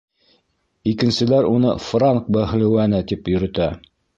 Икенселәр 0.91 1.49
уны 1.51 1.75
«франк 1.91 2.35
бәһлеүәне» 2.39 3.07
тип 3.13 3.31
йөрөтә. 3.35 3.73